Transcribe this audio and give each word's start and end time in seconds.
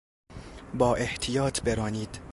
با 0.77 0.95
احتیاط 0.95 1.61
برانید! 1.63 2.21